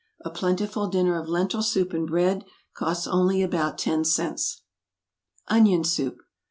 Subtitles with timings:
[0.25, 4.63] A plentiful dinner of lentil soup and bread costs only about ten cents.
[5.47, 6.17] =Onion Soup.